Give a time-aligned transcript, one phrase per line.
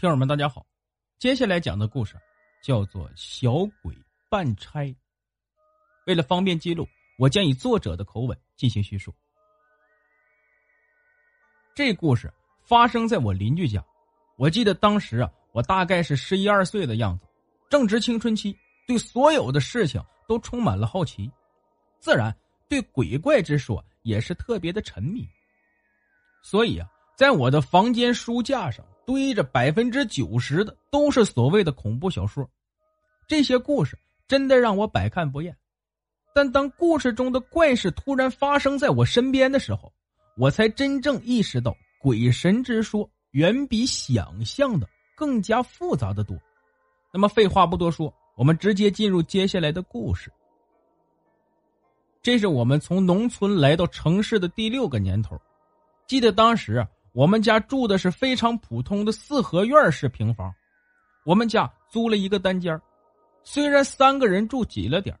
[0.00, 0.64] 听友们，大家好！
[1.18, 2.14] 接下来讲的故事
[2.62, 3.92] 叫做《小鬼
[4.30, 4.84] 办差》。
[6.06, 6.86] 为了方便记录，
[7.18, 9.12] 我将以作者的口吻进行叙述。
[11.74, 13.84] 这故事发生在我邻居家。
[14.36, 17.26] 我记得当时啊，我大概是十一二岁的样子，
[17.68, 18.56] 正值青春期，
[18.86, 21.28] 对所有的事情都充满了好奇，
[21.98, 22.32] 自然
[22.68, 25.26] 对鬼怪之说也是特别的沉迷。
[26.40, 28.86] 所以啊，在我的房间书架上。
[29.08, 32.46] 堆着百分之九十的都是所谓的恐怖小说，
[33.26, 35.56] 这些故事真的让我百看不厌。
[36.34, 39.90] 但当故事中的怪事突然发生在我身边的时候，
[40.36, 44.86] 我才真正意识到鬼神之说远比想象的
[45.16, 46.36] 更加复杂的多。
[47.10, 50.30] 那么废话不多说，我们直接进入接下来的故事。
[52.20, 55.40] 这是我们从农村来到城市的第六个年头，
[56.06, 56.86] 记得当时啊。
[57.12, 60.52] 我们家住的是非常普通的四合院式平房，
[61.24, 62.80] 我们家租了一个单间
[63.42, 65.18] 虽然三个人住挤了点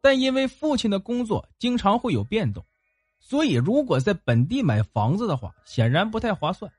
[0.00, 2.64] 但因为父亲的工作经常会有变动，
[3.18, 6.70] 所以如果在本地买房子的话，显然不太划算。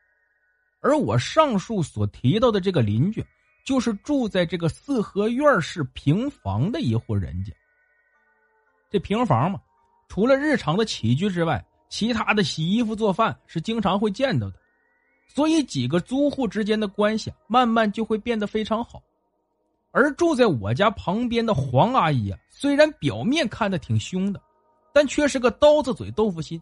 [0.79, 3.25] 而我上述所提到的这个邻居，
[3.65, 7.51] 就是住在这个四合院式平房的一户人家。
[8.89, 9.59] 这平房嘛，
[10.07, 14.55] 除了日常的起居之外，其他的洗衣服、做饭是经常会见到的，
[15.27, 19.01] 所以几个租户之间的关系慢慢就会变得非常好。
[19.91, 24.39] 而住在我家旁边的黄阿姨啊，虽然表面看的挺凶的，
[24.93, 26.61] 但却是个刀子嘴豆腐心，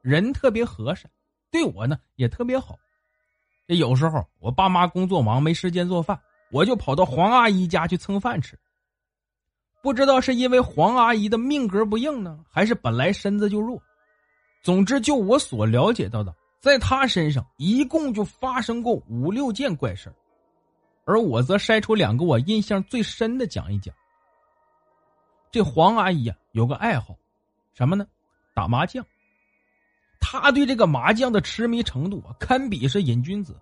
[0.00, 1.08] 人特别和善，
[1.50, 2.76] 对我呢也特别好。
[3.68, 6.18] 这有时候我爸妈工作忙没时间做饭，
[6.50, 8.58] 我就跑到黄阿姨家去蹭饭吃。
[9.80, 13.80] 不知道是因为黄阿姨的命格不硬呢，还是本来身子就弱。
[14.62, 20.12] 总之，就我所了解到的，在他身上一共就发生过五六件怪事
[21.04, 23.92] 而我则筛出两个我印象最深的讲一讲。
[25.50, 27.16] 这黄阿姨啊，有个爱好，
[27.74, 28.06] 什么呢？
[28.54, 29.04] 打麻将。
[30.20, 33.60] 她对这个麻将的痴迷程度啊，堪比是瘾君子，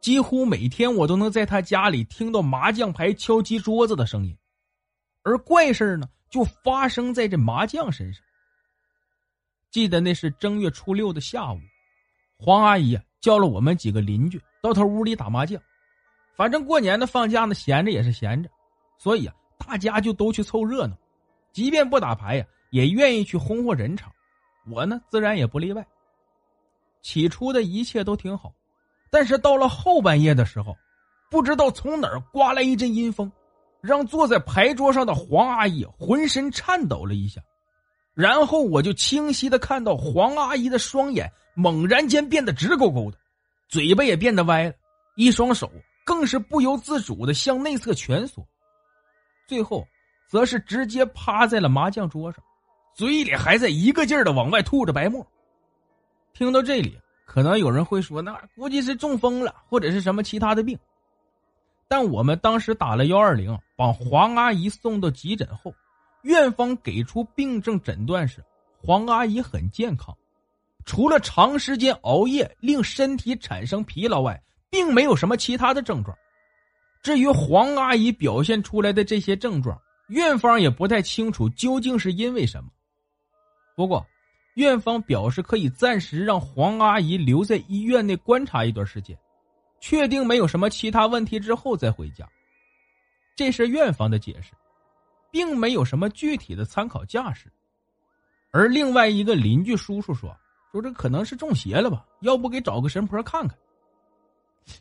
[0.00, 4.36] 几乎每天我都能在她家里听到麻将牌敲击桌子的声音。
[5.22, 8.22] 而怪事呢，就发生在这麻将身上。
[9.76, 11.60] 记得那是正月初六的下午，
[12.38, 15.60] 黄阿姨叫了我们几个邻居到她屋里打麻将。
[16.34, 18.48] 反正过年的放假呢，闲着也是闲着，
[18.96, 20.96] 所以啊，大家就都去凑热闹。
[21.52, 24.10] 即便不打牌呀，也愿意去轰轰人场。
[24.72, 25.86] 我呢，自然也不例外。
[27.02, 28.50] 起初的一切都挺好，
[29.10, 30.74] 但是到了后半夜的时候，
[31.30, 33.30] 不知道从哪儿刮来一阵阴风，
[33.82, 37.42] 让坐在牌桌上的黄阿姨浑身颤抖了一下。
[38.16, 43.18] 然后我就清晰的看到黄阿姨的双眼猛然间变得直勾勾的，
[43.68, 44.72] 嘴巴也变得歪了，
[45.16, 45.70] 一双手
[46.02, 48.42] 更是不由自主的向内侧蜷缩，
[49.46, 49.86] 最后
[50.30, 52.42] 则是直接趴在了麻将桌上，
[52.94, 55.24] 嘴里还在一个劲儿的往外吐着白沫。
[56.32, 60.78] 听到这里，可能有人会说，那估计是中风了，或者是什么其他的病。
[61.86, 65.74] 但我们当时打了幺二零，把黄阿姨送到急诊后。
[66.26, 68.44] 院方给出病症诊断是，
[68.82, 70.12] 黄阿姨很健康，
[70.84, 76.18] 除了长时间熬夜令身体产生疲劳外，并没有什么其他的症状。
[77.00, 82.70] 至于黄阿姨表现出来的这些症状，院方也不太清楚究竟是因为什么。
[83.76, 84.04] 不过，
[84.56, 89.16] 院方表示可以暂时让黄阿姨留在医院内观察一段时间，
[89.78, 92.28] 确定没有什么其他问题之后再回家。
[93.36, 94.50] 这是院方的解释。
[95.36, 97.52] 并没有什么具体的参考价值，
[98.52, 100.34] 而另外一个邻居叔叔说
[100.72, 102.06] ：“说这可能是中邪了吧？
[102.20, 103.54] 要不给找个神婆看看。”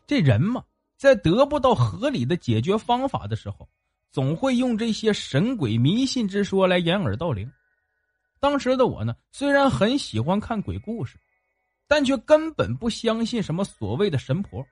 [0.07, 0.63] 这人嘛，
[0.96, 3.68] 在得不到合理的解决方法的时候，
[4.13, 7.51] 总会用这些神鬼迷信之说来掩耳盗铃。
[8.40, 11.18] 当时的我呢，虽然很喜欢看鬼故事，
[11.86, 14.66] 但却根本不相信什么所谓的神婆。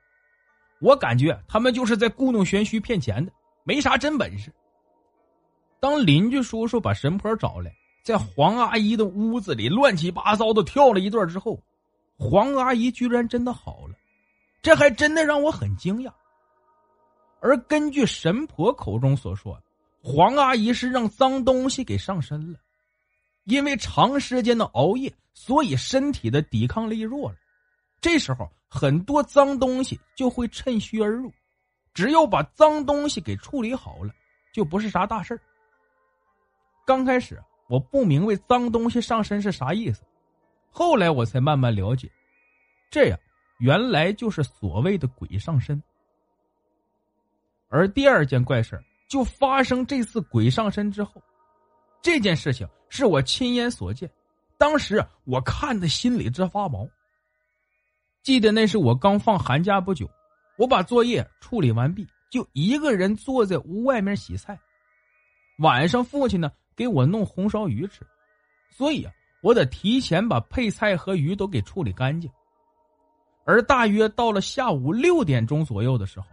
[0.80, 3.30] 我感觉他们就是在故弄玄虚骗钱的，
[3.64, 4.50] 没啥真本事。
[5.80, 11.60] 当邻居叔叔把神婆找来，在黄阿姨的屋子里乱七八糟的跳了一段之后，
[12.16, 13.94] 黄阿姨居然真的好了，
[14.62, 16.12] 这还真的让我很惊讶。
[17.40, 19.60] 而根据神婆口中所说，
[20.02, 22.58] 黄阿姨是让脏东西给上身了，
[23.44, 27.36] 因为长时间的熬夜，所以身体的抵抗力弱了。
[28.00, 31.30] 这时候，很多脏东西就会趁虚而入，
[31.92, 34.12] 只要把脏东西给处理好了，
[34.52, 35.38] 就不是啥大事
[36.84, 40.02] 刚开始我不明白脏东西上身是啥意思，
[40.70, 42.10] 后来我才慢慢了解，
[42.90, 43.18] 这样
[43.58, 45.82] 原来就是所谓的鬼上身。
[47.68, 51.22] 而第二件怪事就发生这次鬼上身之后，
[52.02, 54.10] 这件事情是我亲眼所见，
[54.58, 56.88] 当时我看的心里直发毛。
[58.22, 60.08] 记得那是我刚放寒假不久，
[60.56, 64.58] 我把作业处理完毕，就一个人坐在屋外面洗菜。
[65.58, 68.06] 晚上父亲呢给我弄红烧鱼吃，
[68.70, 69.12] 所以啊，
[69.42, 72.30] 我得提前把配菜和鱼都给处理干净。
[73.44, 76.26] 而大约到了下午六点钟左右的时候，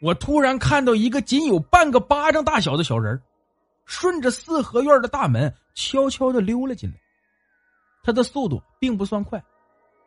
[0.00, 3.20] 我突然看到一个仅有半个巴掌大小的小人
[3.86, 6.96] 顺着四合院的大门悄悄的溜了进来。
[8.02, 9.42] 他的速度并不算快，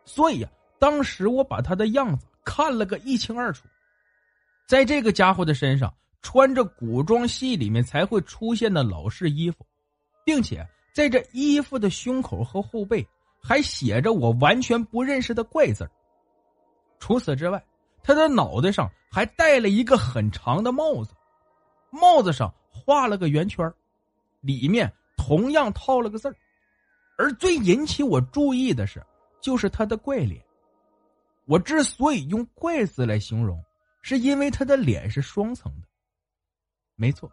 [0.04, 0.50] 所以啊。
[0.80, 3.64] 当时我把他的样子看了个一清二楚，
[4.68, 5.92] 在这个家伙的身上
[6.22, 9.64] 穿着古装戏里面才会出现的老式衣服，
[10.24, 13.06] 并且在这衣服的胸口和后背
[13.40, 15.88] 还写着我完全不认识的怪字
[16.98, 17.64] 除此之外，
[18.02, 21.14] 他的脑袋上还戴了一个很长的帽子，
[21.90, 23.72] 帽子上画了个圆圈，
[24.40, 26.34] 里面同样套了个字
[27.16, 29.04] 而最引起我注意的是，
[29.40, 30.44] 就是他的怪脸。
[31.46, 33.58] 我之所以用“怪”字来形容，
[34.02, 35.87] 是因为他的脸是双层的。
[37.00, 37.30] 没错，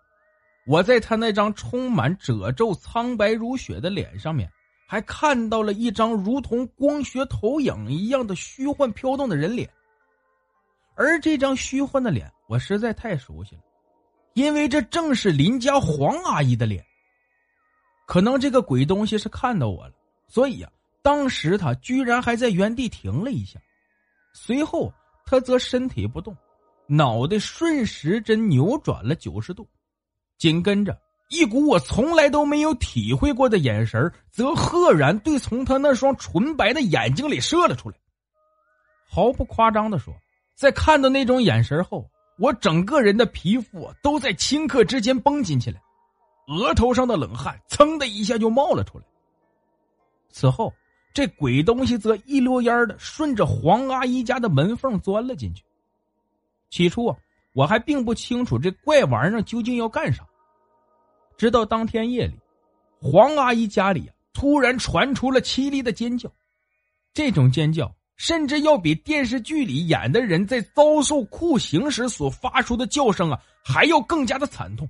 [0.68, 4.48] 我在他那张充满褶皱、苍白如雪的脸上面，
[4.88, 9.68] 还看到了一张如同光学投影一样的虚幻飘动的人脸。
[10.94, 13.62] 而这张虚幻的脸，我实在太熟悉了，
[14.36, 16.86] 因为这正是邻家黄阿姨的脸。
[18.06, 19.94] 可能这个鬼东西是看到我了，
[20.28, 20.72] 所以呀，
[21.02, 23.60] 当时他居然还在原地停了一下。
[24.32, 24.94] 随后，
[25.26, 26.38] 他则身体不动，
[26.88, 29.68] 脑袋顺时针扭转了九十度，
[30.38, 30.98] 紧跟着
[31.30, 37.96] 一股我从来都没有体会过的眼神则赫然对从他那双纯白的眼睛里射了出来。
[39.10, 40.14] 毫不夸张的说，
[40.56, 45.82] 在看到那种眼神后，我整个人的皮肤都在顷刻之间绷紧起来，
[46.48, 49.06] 额头上的冷汗噌的一下就冒了出来。
[50.30, 50.74] 此后。
[51.14, 55.64] 这鬼东西则一溜烟的顺着黄阿姨家的门缝钻了进去。
[56.70, 57.18] 起初啊，
[57.54, 60.26] 我还并不清楚这怪玩意儿究竟要干啥。
[61.38, 62.34] 直到当天夜里，
[63.00, 66.32] 黄阿姨家里啊突然传出了凄厉的尖叫，
[67.14, 74.90] 这种尖叫甚至要比电视剧里演的人在遭受酷刑时所发出的叫声啊还要更加的惨痛，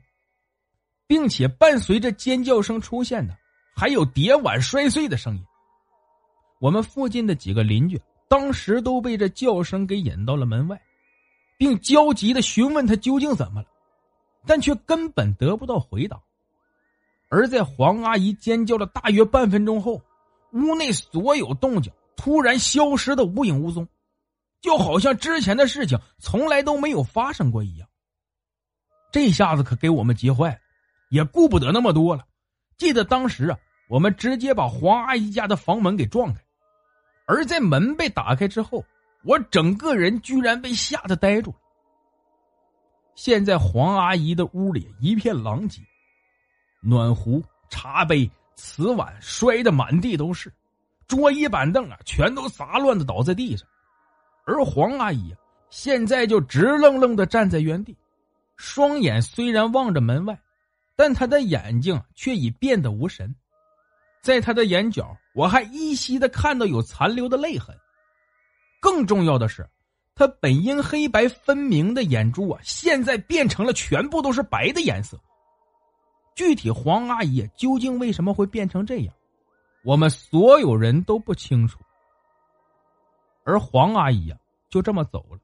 [1.08, 3.36] 并且伴随着尖叫声出现的
[3.76, 5.44] 还有碟碗摔碎的声音。
[6.60, 10.80] 我们附近的几个邻居当时都被这叫声给引到了门外，
[11.58, 13.68] 并焦急的询问他究竟怎么了，
[14.46, 16.22] 但却根本得不到回答。
[17.30, 20.02] 而在黄阿姨尖叫了大约半分钟后，
[20.52, 23.88] 屋内所有动静突然消失的无影无踪，
[24.62, 27.88] 就好像之前的事情从来都没有发生过一样。
[29.12, 30.60] 这下子可给我们急坏了，
[31.10, 32.26] 也顾不得那么多了。
[32.78, 33.58] 记得当时啊，
[33.90, 36.42] 我们直接把黄阿姨家的房门给撞开。
[37.26, 38.86] 而在门被打开之后，
[39.26, 41.58] 我整个人居然被吓得呆住了。
[43.16, 45.82] 现在黄阿姨的屋里一片狼藉，
[46.82, 50.54] 暖壶、茶杯、瓷碗摔得满地都是，
[51.08, 53.68] 桌椅板凳啊全都杂乱的倒在地上。
[54.46, 55.38] 而黄阿姨啊，
[55.70, 57.98] 现在就直愣愣的站在原地，
[58.58, 60.40] 双眼虽然望着门外，
[60.96, 63.34] 但她的眼睛却已变得无神。
[64.22, 67.76] 在他的眼角，我还依稀的看到有残留的泪痕。
[68.86, 69.68] 更重要的是，
[70.14, 75.20] 他本应黑白分明的眼珠啊，现在变成了全部都是白的颜色。
[76.36, 79.16] 具体黄阿姨究竟为什么会变成这样，
[79.84, 81.80] 我们所有人都不清楚。
[83.44, 84.38] 而黄阿姨呀，
[84.70, 85.40] 就这么走了。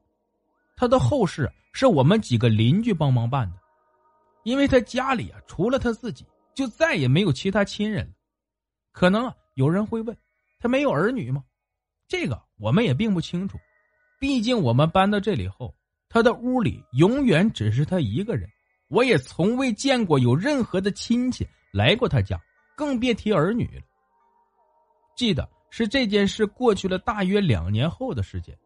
[0.76, 3.58] 她的后事是我们几个邻居帮忙办的，
[4.44, 8.12] 因为她家里啊，除了她自己，就再也没有其他亲人了。
[8.92, 10.16] 可能啊，有人会问，
[10.60, 11.42] 他没有儿女吗？
[12.06, 13.58] 这个我们也并不清楚。
[14.20, 15.74] 毕竟我们搬到这里后，
[16.08, 18.48] 他的屋里永远只是他一个人，
[18.88, 22.40] 我也从未见过有任何的亲戚来过他家，
[22.76, 23.82] 更别提儿女了。
[25.16, 28.56] 记得是这件事过去了大约两年后的时间，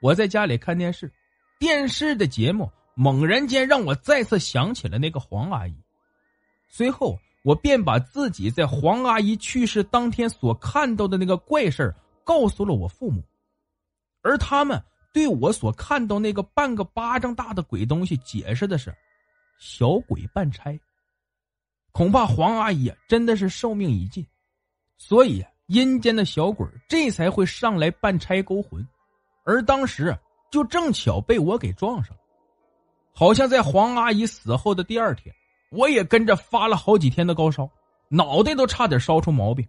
[0.00, 1.12] 我在家里看电视，
[1.58, 5.74] 电视的节目猛然间让我再次想起了那个黄阿姨。
[6.68, 11.94] 随后，我便把自己在黄阿姨去世当天所看到的那个怪事
[12.26, 13.22] 告诉了我父母，
[14.20, 18.92] 而他们对我所看到那个半个巴掌大的鬼东西解释的是：
[19.60, 20.76] 小鬼办差。
[21.92, 24.26] 恐怕黄阿姨真的是寿命已尽，
[24.98, 28.84] 所以阴间的小鬼这才会上来办差勾魂，
[29.44, 30.12] 而当时
[30.50, 32.22] 就正巧被我给撞上了，
[33.14, 35.32] 好像在黄阿姨死后的第二天。
[35.70, 37.70] 我也跟着发了好几天的高烧，
[38.08, 39.66] 脑袋都差点烧出毛病。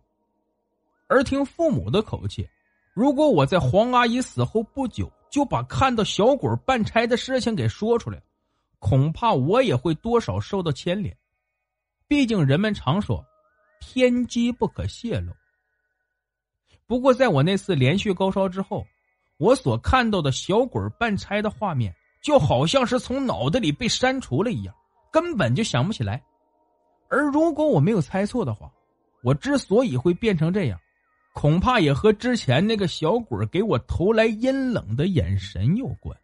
[1.08, 2.48] 而听父母的口气，
[2.94, 8.22] 如果我在黄阿姨死后不久就把看到小鬼办差的事情给说出来，
[8.80, 11.16] 恐怕我也会多少受到牵连。
[12.08, 13.26] 毕竟人们常说，
[13.80, 15.34] 天机不可泄露。
[16.86, 18.86] 不过，在我那次连续高烧之后，
[19.38, 24.74] 我所看到的小鬼办差的画面，就好像是从脑袋里被删除了一样。
[25.12, 26.24] 根本就想不起来，
[27.10, 28.72] 而如果我没有猜错的话，
[29.24, 30.80] 我之所以会变成这样，
[31.40, 36.18] 恐怕也和之前那个小鬼给我投来阴冷的眼神有关。